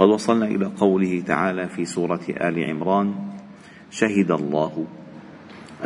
[0.00, 3.14] قد وصلنا إلى قوله تعالى في سورة آل عمران
[3.90, 4.86] شهد الله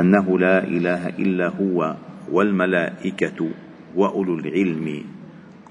[0.00, 1.96] أنه لا إله إلا هو
[2.30, 3.50] والملائكة
[3.96, 5.04] وأولو العلم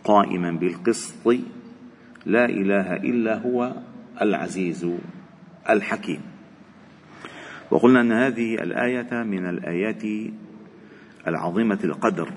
[0.03, 1.27] قائما بالقسط
[2.25, 3.73] لا إله إلا هو
[4.21, 4.87] العزيز
[5.69, 6.21] الحكيم
[7.71, 10.03] وقلنا أن هذه الآية من الآيات
[11.27, 12.33] العظيمة القدر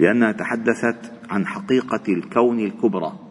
[0.00, 3.27] لأنها تحدثت عن حقيقة الكون الكبرى.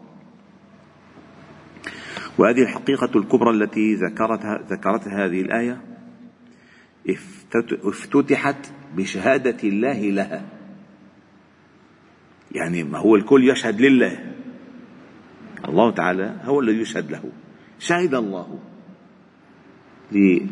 [2.38, 5.80] وهذه الحقيقة الكبرى التي ذكرتها ذكرتها هذه الآية
[7.84, 10.44] افتتحت بشهادة الله لها.
[12.52, 14.34] يعني ما هو الكل يشهد لله.
[15.68, 17.22] الله تعالى هو الذي يشهد له.
[17.78, 18.58] شهد الله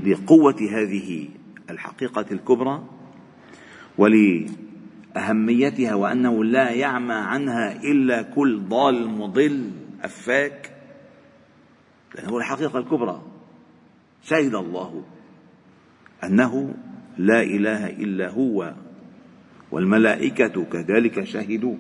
[0.05, 1.29] لقوة هذه
[1.71, 2.85] الحقيقة الكبرى
[3.99, 9.71] ولأهميتها وأنه لا يعمى عنها إلا كل ضال مضل
[10.03, 10.76] أفاك.
[12.15, 13.23] لأنه الحقيقة الكبرى.
[14.23, 15.05] شهد الله.
[16.25, 16.75] أنه
[17.19, 18.75] لا إله إلا هو
[19.71, 21.77] والملائكة كذلك شهدوا.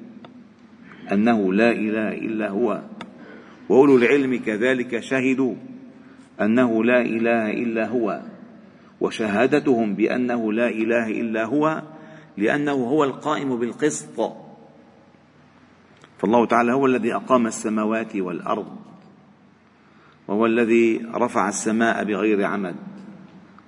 [1.12, 2.82] أنه لا إله إلا هو
[3.68, 5.54] وأولو العلم كذلك شهدوا.
[6.40, 8.22] أنه لا إله إلا هو
[9.00, 11.82] وشهادتهم بأنه لا إله إلا هو
[12.36, 14.32] لأنه هو القائم بالقسط.
[16.18, 18.85] فالله تعالى هو الذي أقام السماوات والأرض.
[20.28, 22.76] وهو الذي رفع السماء بغير عمد.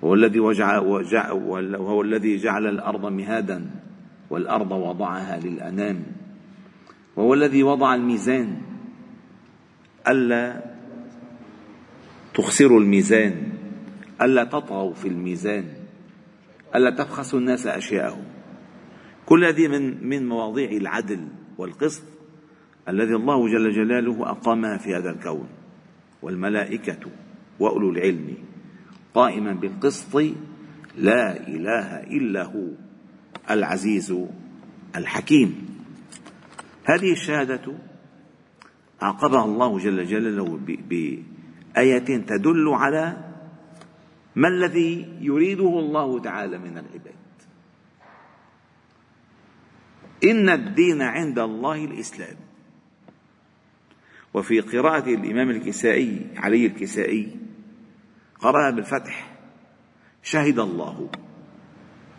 [0.01, 3.69] وهو الذي وهو الذي جعل الأرض مهادا
[4.29, 6.03] والأرض وضعها للأنام.
[7.15, 8.61] وهو الذي وضع الميزان.
[10.07, 10.63] ألا
[12.33, 13.51] تخسروا الميزان.
[14.21, 15.65] ألا تطغوا في الميزان.
[16.75, 18.23] ألا تبخسوا الناس أشياءهم.
[19.25, 22.03] كل هذه من من مواضيع العدل والقسط
[22.89, 25.58] الذي الله جل جلاله أقامها في هذا الكون.
[26.21, 26.99] والملائكة
[27.59, 28.37] وأولو العلم
[29.13, 30.15] قائما بالقسط
[30.97, 32.67] لا إله إلا هو
[33.49, 34.15] العزيز
[34.95, 35.69] الحكيم.
[36.83, 37.73] هذه الشهادة
[39.01, 40.59] عقبها الله جل جلاله
[41.77, 43.17] آية تدل على
[44.35, 47.19] ما الذي يريده الله تعالى من العباد.
[50.23, 52.48] إن الدين عند الله الإسلام.
[54.33, 57.35] وفي قراءة الإمام الكسائي علي الكسائي
[58.39, 59.37] قرأ بالفتح.
[60.23, 61.09] شهد الله.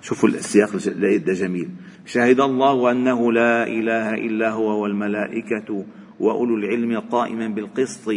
[0.02, 1.68] شوفوا السياق ده جميل.
[2.06, 5.84] شهد الله أنه لا إله إلا هو والملائكة
[6.20, 8.08] وأولو العلم قائما بالقسط.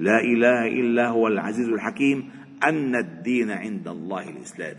[0.00, 2.30] لا إله إلا هو العزيز الحكيم.
[2.64, 4.76] أن الدين عند الله الإسلام.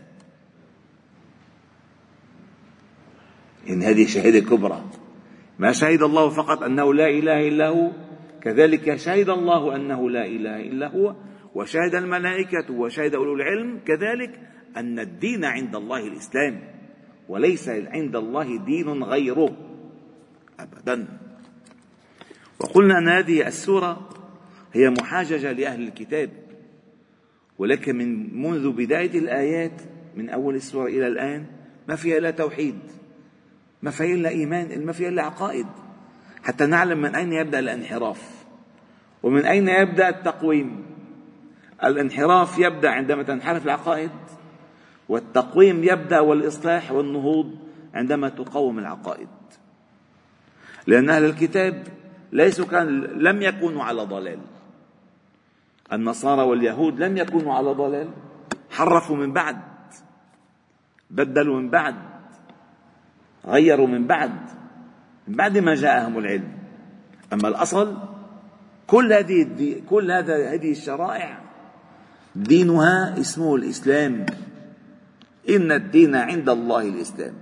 [3.70, 4.84] إن هذه شهادة كبرى.
[5.60, 7.92] ما شهد الله فقط أنه لا إله إلا هو
[8.44, 11.16] كذلك شهد الله أنه لا إله إلا هو
[11.56, 14.40] وشهد الملائكة وشهد أولو العلم كذلك
[14.78, 16.60] أن الدين عند الله الإسلام
[17.30, 19.58] وليس عند الله دين غيره
[20.60, 21.08] أبدا.
[22.60, 24.10] وقلنا أن هذه السورة
[24.74, 26.30] هي محاججة لأهل الكتاب
[27.58, 29.82] ولكن من منذ بداية الآيات
[30.16, 31.46] من أول السورة إلى الآن
[31.88, 32.80] ما فيها إلا توحيد
[33.82, 35.68] ما فيها إلا إيمان ما فيها إلا عقائد.
[36.44, 38.46] حتى نعلم من أين يبدأ الانحراف.
[39.24, 40.86] ومن أين يبدأ التقويم؟
[41.84, 44.12] الانحراف يبدأ عندما تنحرف العقائد
[45.10, 47.56] والتقويم يبدأ والإصلاح والنهوض
[47.94, 49.28] عندما تقوم العقائد.
[50.88, 51.88] لأن أهل الكتاب
[52.32, 54.40] ليسوا كان لم يكونوا على ضلال.
[55.94, 58.10] النصارى واليهود لم يكونوا على ضلال.
[58.72, 59.60] حرفوا من بعد
[61.10, 61.96] بدلوا من بعد
[63.46, 64.63] غيروا من بعد.
[65.28, 66.52] من بعد ما جاءهم العلم.
[67.34, 67.98] أما الأصل
[68.88, 71.40] كل هذه كل هذا هذه الشرائع
[72.36, 74.26] دينها اسمه الإسلام.
[75.50, 77.34] إن الدين عند الله الإسلام.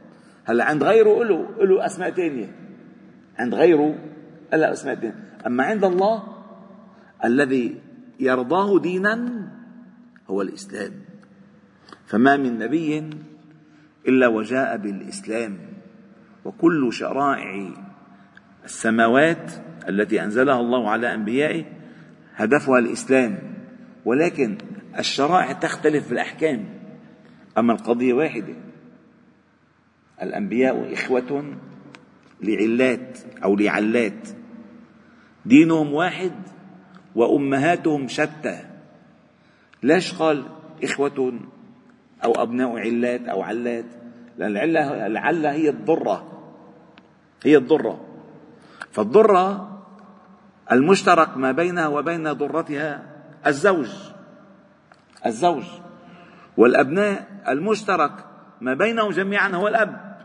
[0.46, 2.56] هلا عند غيره له له أسماء ثانية
[3.40, 3.96] عند غيره
[4.54, 5.16] له أسماء ثانية
[5.48, 6.24] أما عند الله
[7.26, 7.82] الذي
[8.20, 9.48] يرضاه دينا
[10.30, 10.92] هو الإسلام.
[12.06, 13.10] فما من نبي
[14.08, 15.71] إلا وجاء بالإسلام.
[16.46, 17.70] وكل شرائع
[18.66, 19.52] السماوات
[19.90, 21.66] التي أنزلها الله على أنبيائه
[22.36, 23.40] هدفها الإسلام.
[24.06, 24.58] ولكن
[25.00, 26.66] الشرائع تختلف في الأحكام.
[27.58, 28.54] أما القضية واحدة
[30.22, 31.58] الأنبياء إخوة
[32.42, 34.30] لعلات أو لعلات.
[35.46, 36.32] دينهم واحد
[37.16, 38.60] وأمهاتهم شتى.
[39.84, 40.46] ليش قال
[40.84, 41.40] إخوة
[42.26, 43.86] أو أبناء علات أو علات؟
[44.38, 46.31] لأن العلة, العلة هي الضرة.
[47.44, 48.06] هي الضرة.
[48.92, 49.68] فالضرة
[50.72, 53.04] المشترك ما بينها وبين ضرتها
[53.48, 53.90] الزوج.
[55.26, 55.64] الزوج.
[56.58, 58.12] والأبناء المشترك
[58.62, 60.18] ما بينهم جميعا هو الأب.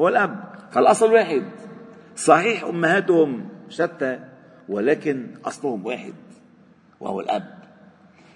[0.00, 0.44] هو الأب.
[0.70, 1.44] فالأصل واحد.
[2.16, 4.18] صحيح أمهاتهم شتى
[4.68, 6.14] ولكن أصلهم واحد
[7.00, 7.60] وهو الأب.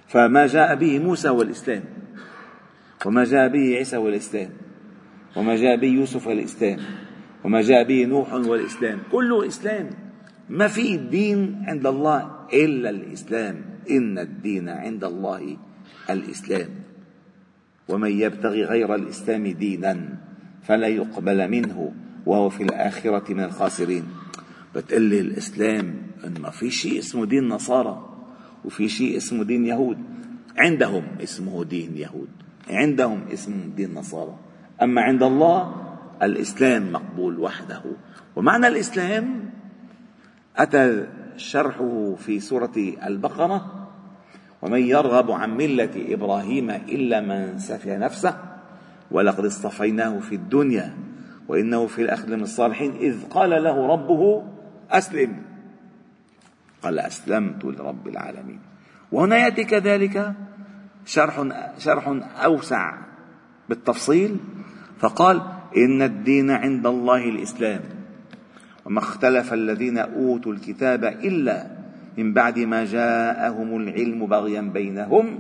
[0.09, 1.85] فما جاء به موسى هو الإسلام
[3.07, 4.51] وما جاء به عيسى هو الإسلام
[5.37, 6.79] وما جاء به يوسف هو الإسلام
[7.45, 9.91] وما جاء به نوح هو الإسلام كله إسلام.
[10.51, 13.57] ما في دين عند الله إلا الإسلام.
[13.91, 15.57] إن الدين عند الله
[16.11, 16.69] الإسلام.
[17.89, 20.19] ومن يبتغي غير الإسلام دينا
[20.63, 21.93] فلا يقبل منه
[22.27, 24.05] وهو في الآخرة من الخاسرين.
[24.75, 28.09] بتقلي الإسلام إن ما في شيء اسمه دين نصارى
[28.65, 29.99] وفي شيء اسمه دين يهود.
[30.57, 32.29] عندهم اسمه دين يهود.
[32.71, 34.37] عندهم اسمه دين نصارى.
[34.83, 35.84] أما عند الله
[36.23, 37.83] الإسلام مقبول وحده.
[38.37, 39.51] ومعنى الإسلام
[40.57, 41.07] أتى
[41.37, 42.73] شرحه في سورة
[43.07, 43.89] البقرة
[44.63, 48.37] ومن يرغب عن ملة إبراهيم إلا من سفه نفسه
[49.11, 50.95] ولقد اصطفيناه في الدنيا
[51.49, 54.45] وإنه في الآخرة من الصالحين إذ قال له ربه
[54.91, 55.43] أسلم.
[56.83, 58.61] قال أسلمت لرب العالمين.
[59.13, 60.35] وهنا يأتي كذلك
[61.07, 61.43] شرح
[61.79, 62.09] شرح
[62.45, 62.95] أوسع
[63.69, 64.37] بالتفصيل
[64.99, 65.43] فقال
[65.77, 67.81] إن الدين عند الله الإسلام.
[68.85, 71.67] وما اختلف الذين أوتوا الكتاب إلا
[72.19, 75.39] من بعد ما جاءهم العلم بغيا بينهم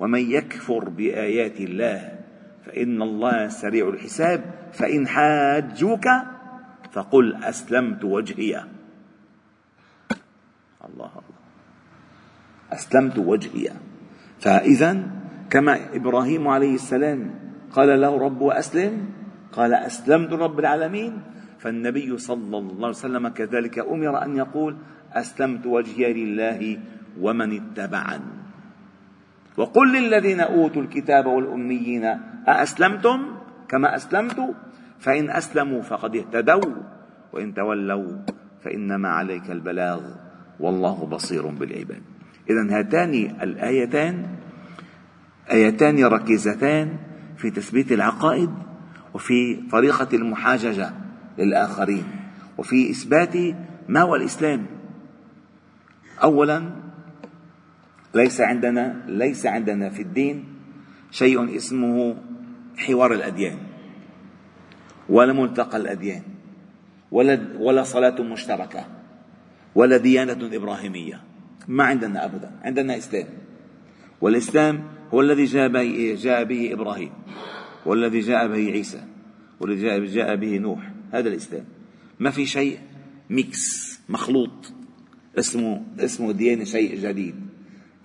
[0.00, 2.18] ومن يكفر بآيات الله
[2.66, 4.40] فإن الله سريع الحساب
[4.72, 6.06] فإن حاجوك
[6.92, 8.64] فقل أسلمت وجهي.
[10.84, 11.42] الله الله.
[12.72, 13.70] أسلمت وجهي.
[14.40, 14.90] فإذا
[15.50, 17.30] كما إبراهيم عليه السلام
[17.72, 19.21] قال له ربه أسلم
[19.52, 21.12] قال أسلمت رب العالمين.
[21.58, 24.76] فالنبي صلى الله عليه وسلم كذلك أمر أن يقول
[25.12, 26.78] أسلمت وجهي لله
[27.20, 28.32] ومن اتبعني.
[29.56, 32.04] وقل للذين أوتوا الكتاب والأميين
[32.48, 33.18] أأسلمتم؟
[33.68, 34.54] كما أسلمت.
[34.98, 36.74] فإن أسلموا فقد اهتدوا
[37.32, 38.22] وإن تولوا
[38.62, 40.00] فإنما عليك البلاغ
[40.60, 42.02] والله بصير بالعباد.
[42.50, 44.26] إذا هاتان الآيتان
[45.52, 46.96] آيتان ركيزتان
[47.36, 48.50] في تثبيت العقائد
[49.14, 50.90] وفي طريقة المحاججة
[51.38, 52.04] للآخرين
[52.58, 53.36] وفي إثبات
[53.88, 54.66] ما هو الإسلام.
[56.22, 56.70] أولا
[58.14, 60.44] ليس عندنا ليس عندنا في الدين
[61.10, 62.16] شيء اسمه
[62.76, 63.58] حوار الأديان
[65.08, 66.22] ولا ملتقى الأديان
[67.10, 68.86] ولا ولا صلاة مشتركة
[69.74, 71.20] ولا ديانة إبراهيمية.
[71.68, 73.26] ما عندنا أبدا عندنا إسلام.
[74.20, 75.44] والإسلام هو الذي
[76.14, 77.10] جاء به, إبراهيم.
[77.86, 79.04] والذي جاء به عيسى
[79.60, 80.90] والذي جاء, به نوح.
[81.12, 81.64] هذا الإسلام.
[82.20, 82.78] ما في شيء
[83.30, 84.72] ميكس مخلوط.
[85.38, 87.34] اسمه اسمه ديانة شيء جديد.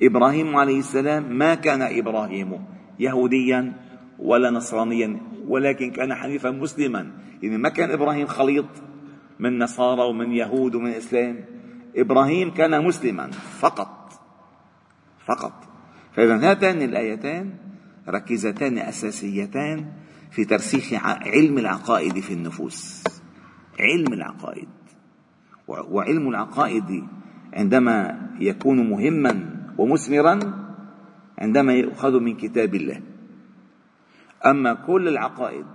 [0.01, 2.65] إبراهيم عليه السلام ما كان إبراهيم
[2.99, 3.73] يهوديا
[4.19, 7.11] ولا نصرانيا ولكن كان حنيفا مسلما.
[7.43, 8.69] يعني ما كان إبراهيم خليط
[9.39, 11.45] من نصارى ومن يهود ومن إسلام.
[11.95, 14.11] إبراهيم كان مسلما فقط.
[15.25, 15.53] فقط.
[16.13, 17.66] فإذا هاتان الآيتان
[18.09, 19.85] ركزتان أساسيتان
[20.31, 23.03] في ترسيخ علم العقائد في النفوس.
[23.79, 24.67] علم العقائد.
[25.67, 27.03] وعلم العقائد
[27.53, 29.33] عندما يكون مهما
[29.77, 30.39] ومثمرا
[31.37, 33.01] عندما يؤخذ من كتاب الله.
[34.45, 35.65] أما كل العقائد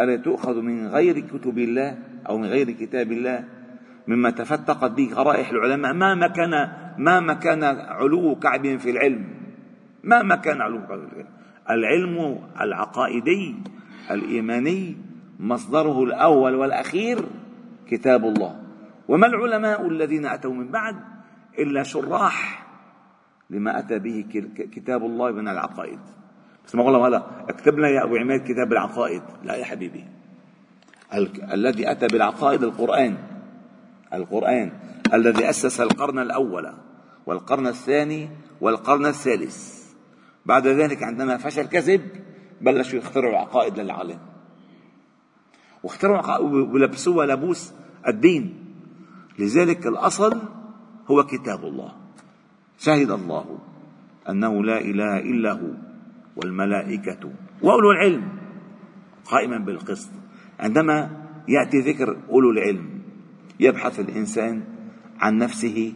[0.00, 1.98] التي تؤخذ من غير كتب الله
[2.28, 3.44] أو من غير كتاب الله؟
[4.08, 5.92] مما تفتقت به غرائح العلماء.
[5.92, 6.50] ما مكان
[6.98, 9.24] ما مكان علو كعب في العلم؟
[10.04, 11.39] ما مكان علو كعب في العلم؟
[11.70, 13.54] العلم العقائدي
[14.10, 14.96] الإيماني
[15.40, 17.24] مصدره الأول والأخير
[17.88, 18.56] كتاب الله.
[19.08, 20.96] وما العلماء الذين أتوا من بعد
[21.58, 22.66] إلا شراح
[23.50, 24.24] لما أتى به
[24.72, 25.98] كتاب الله من العقائد.
[26.66, 29.22] بس ما والله هلا اكتب لنا يا أبو عماد كتاب العقائد.
[29.44, 30.04] لا يا حبيبي.
[31.14, 33.16] ال- الذي أتى بالعقائد القرآن.
[34.14, 34.72] القرآن
[35.14, 36.72] الذي أسس القرن الأول
[37.26, 38.28] والقرن الثاني
[38.60, 39.79] والقرن الثالث.
[40.46, 42.00] بعد ذلك عندما فشل كذب
[42.60, 44.18] بلشوا يخترعوا عقائد للعالم.
[45.82, 47.72] واخترعوا عقائد ولبسوها لبوس
[48.08, 48.54] الدين.
[49.38, 50.42] لذلك الأصل
[51.10, 51.92] هو كتاب الله.
[52.78, 53.58] شهد الله
[54.28, 55.70] أنه لا إله إلا هو
[56.36, 57.32] والملائكة
[57.62, 58.28] وأولو العلم
[59.24, 60.10] قائما بالقسط.
[60.60, 61.10] عندما
[61.48, 63.00] يأتي ذكر أولو العلم
[63.60, 64.62] يبحث الإنسان
[65.20, 65.92] عن نفسه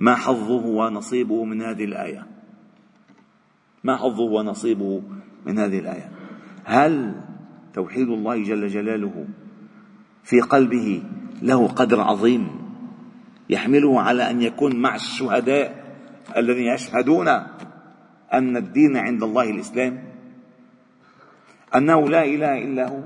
[0.00, 2.26] ما حظه ونصيبه من هذه الآية.
[3.84, 5.02] ما حظه ونصيبه
[5.46, 6.10] من هذه الآية؟
[6.64, 7.14] هل
[7.74, 9.26] توحيد الله جل جلاله
[10.24, 11.02] في قلبه
[11.42, 12.48] له قدر عظيم
[13.50, 15.96] يحمله على أن يكون مع الشهداء
[16.36, 17.28] الذين يشهدون
[18.32, 20.04] أن الدين عند الله الإسلام؟
[21.74, 23.02] أنه لا إله إلا هو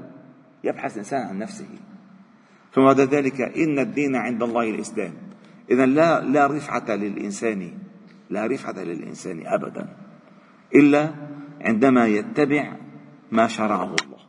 [0.65, 1.69] يبحث الانسان عن نفسه.
[2.73, 5.13] ثم بعد ذلك إن الدين عند الله الإسلام.
[5.71, 7.73] اذا لا لا رفعة للإنسان
[8.31, 10.04] لا رفعة للإنسان ابدا.
[10.75, 11.15] إلا
[11.61, 12.77] عندما يتبع
[13.33, 14.23] ما شرعه الله.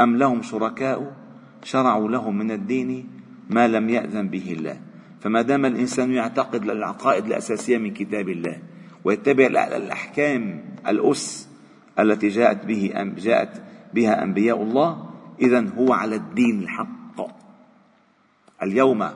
[0.00, 1.16] أم لهم شركاء
[1.62, 3.08] شرعوا لهم من الدين
[3.50, 4.80] ما لم يأذن به الله.
[5.20, 8.62] فما دام الإنسان يعتقد العقائد الأساسية من كتاب الله
[9.04, 11.48] ويتبع الأحكام الأس
[11.98, 13.62] التي جاءت به جاءت
[13.94, 15.10] بها أنبياء الله
[15.40, 17.18] إذا هو على الدين الحق.
[18.62, 19.08] اليوم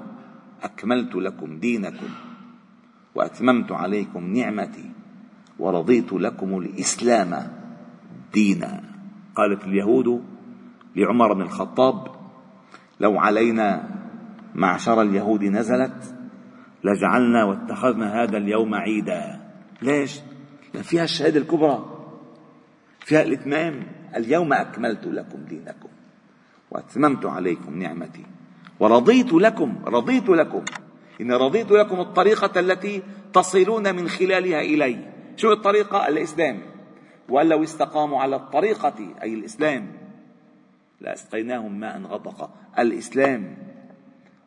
[0.63, 2.09] أكملت لكم دينكم
[3.15, 4.96] وأتممت عليكم نعمتي.
[5.59, 7.53] ورضيت لكم الإسلام
[8.33, 8.83] دينا.
[9.35, 10.25] قالت اليهود
[10.97, 12.17] لعمر بن الخطاب
[13.01, 13.89] لو علينا
[14.55, 16.15] معشر اليهود نزلت
[16.85, 19.41] لجعلنا واتخذنا هذا اليوم عيدا.
[19.83, 20.21] ليش؟
[20.83, 21.85] فيها الشهادة الكبرى
[23.01, 23.83] فيها الإتمام.
[24.17, 25.89] اليوم أكملت لكم دينكم
[26.71, 28.27] وأتممت عليكم نعمتي.
[28.81, 30.65] ورضيت لكم رضيت لكم
[31.21, 35.16] إن رضيت لكم الطريقة التي تصلون من خلالها إلي.
[35.37, 36.62] شو الطريقة؟ الإسلام.
[37.28, 39.93] وأن لو استقاموا على الطريقة أي الإسلام.
[41.00, 43.57] لأسقيناهم ماء غدقا الإسلام.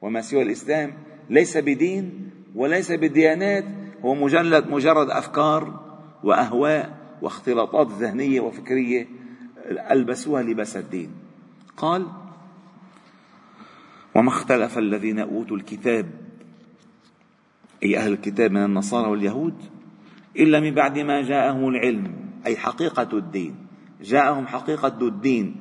[0.01, 0.93] وما سوى الإسلام
[1.29, 3.65] ليس بدين وليس بديانات.
[4.05, 5.79] هو مجرد مجرد أفكار
[6.23, 9.07] وأهواء واختلاطات ذهنية وفكرية
[9.91, 11.11] ألبسوها لباس الدين.
[11.77, 12.07] قال
[14.15, 16.09] وما اختلف الذين أوتوا الكتاب
[17.83, 19.53] أي أهل الكتاب من النصارى واليهود
[20.35, 22.13] إلا من بعد ما جاءهم العلم
[22.45, 23.55] أي حقيقة الدين.
[24.01, 25.55] جاءهم حقيقة الدين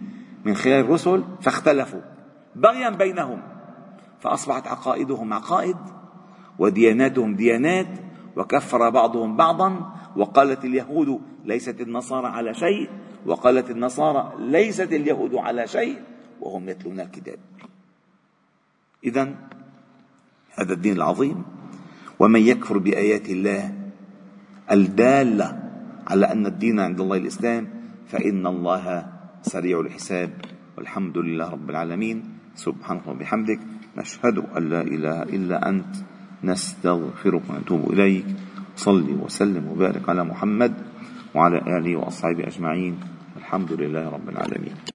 [0.45, 2.01] من خلال الرسل فاختلفوا.
[2.57, 3.43] بغيا بينهم.
[4.21, 5.77] فأصبحت عقائدهم عقائد
[6.59, 7.89] ودياناتهم ديانات
[8.37, 12.91] وكفر بعضهم بعضا وقالت اليهود ليست النصارى على شيء
[13.27, 15.99] وقالت النصارى ليست اليهود على شيء
[16.41, 17.39] وهم يتلون الكتاب.
[19.05, 19.35] إذا
[20.55, 21.45] هذا الدين العظيم.
[22.19, 23.78] ومن يكفر بآيات الله
[24.73, 25.49] الدالة
[26.07, 27.69] على أن الدين عند الله الإسلام
[28.07, 29.07] فإن الله
[29.43, 30.31] سريع الحساب.
[30.79, 32.23] والحمد لله رب العالمين.
[32.55, 33.61] سبحانك وبحمدك.
[33.97, 35.93] نشهد أن لا إله إلا أنت.
[36.45, 38.27] نستغفرك ونتوب إليك.
[38.77, 40.73] صلي وسلم وبارك على محمد
[41.35, 42.95] وعلى آله وأصحابه أجمعين.
[43.37, 44.79] الحمد لله رب العالمين.